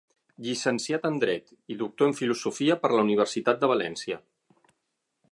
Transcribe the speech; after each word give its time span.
Llicenciat 0.45 1.03
en 1.09 1.17
dret 1.23 1.51
i 1.75 1.77
doctor 1.81 2.09
en 2.11 2.17
filosofia 2.21 2.77
per 2.85 2.91
la 2.95 3.03
Universitat 3.09 3.61
de 3.65 3.69
València. 3.75 4.19